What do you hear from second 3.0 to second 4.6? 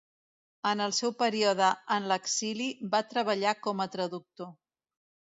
treballar com a traductor.